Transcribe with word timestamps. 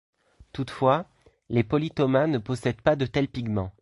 Toutefois, 0.51 1.05
les 1.49 1.63
polytomas 1.63 2.25
ne 2.25 2.39
possèdent 2.39 2.81
pas 2.81 2.95
de 2.95 3.05
tels 3.05 3.27
pigments. 3.27 3.69